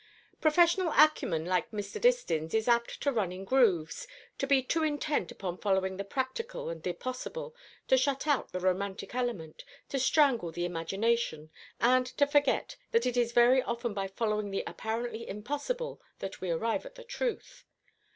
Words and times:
"Professional 0.41 0.91
acumen 0.97 1.45
like 1.45 1.69
Mr. 1.69 2.01
Distin's 2.01 2.55
is 2.55 2.67
apt 2.67 3.01
to 3.03 3.11
run 3.11 3.31
in 3.31 3.45
grooves 3.45 4.07
to 4.39 4.47
be 4.47 4.63
too 4.63 4.81
intent 4.81 5.31
upon 5.31 5.59
following 5.59 5.97
the 5.97 6.03
practical 6.03 6.71
and 6.71 6.81
the 6.81 6.91
possible, 6.93 7.53
to 7.87 7.97
shut 7.99 8.25
out 8.25 8.51
the 8.51 8.59
romantic 8.59 9.13
element, 9.13 9.63
to 9.89 9.99
strangle 9.99 10.51
the 10.51 10.65
imagination, 10.65 11.51
and 11.79 12.07
to 12.07 12.25
forget 12.25 12.77
that 12.89 13.05
it 13.05 13.15
is 13.15 13.31
very 13.31 13.61
often 13.61 13.93
by 13.93 14.07
following 14.07 14.49
the 14.49 14.63
apparently 14.65 15.29
impossible 15.29 16.01
that 16.17 16.41
we 16.41 16.49
arrive 16.49 16.83
at 16.83 16.95
the 16.95 17.03
truth." 17.03 17.63